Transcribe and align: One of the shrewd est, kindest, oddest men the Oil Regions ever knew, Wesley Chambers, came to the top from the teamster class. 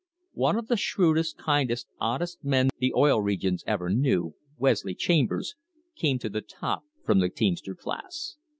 One 0.33 0.57
of 0.57 0.65
the 0.67 0.77
shrewd 0.77 1.19
est, 1.19 1.37
kindest, 1.37 1.87
oddest 1.99 2.43
men 2.43 2.69
the 2.79 2.91
Oil 2.95 3.21
Regions 3.21 3.63
ever 3.67 3.87
knew, 3.91 4.33
Wesley 4.57 4.95
Chambers, 4.95 5.53
came 5.95 6.17
to 6.17 6.29
the 6.29 6.41
top 6.41 6.85
from 7.05 7.19
the 7.19 7.29
teamster 7.29 7.75
class. 7.75 8.35